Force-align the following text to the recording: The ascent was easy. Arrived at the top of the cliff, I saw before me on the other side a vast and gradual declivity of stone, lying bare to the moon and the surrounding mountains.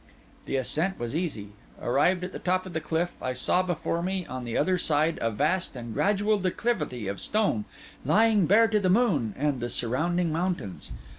The 0.47 0.55
ascent 0.55 0.97
was 0.99 1.15
easy. 1.15 1.49
Arrived 1.79 2.23
at 2.23 2.31
the 2.31 2.39
top 2.39 2.65
of 2.65 2.73
the 2.73 2.81
cliff, 2.81 3.13
I 3.21 3.33
saw 3.33 3.61
before 3.61 4.01
me 4.01 4.25
on 4.25 4.45
the 4.45 4.57
other 4.57 4.79
side 4.79 5.19
a 5.21 5.29
vast 5.29 5.75
and 5.75 5.93
gradual 5.93 6.39
declivity 6.39 7.07
of 7.07 7.21
stone, 7.21 7.65
lying 8.03 8.47
bare 8.47 8.67
to 8.69 8.79
the 8.79 8.89
moon 8.89 9.35
and 9.37 9.59
the 9.59 9.69
surrounding 9.69 10.31
mountains. 10.31 10.89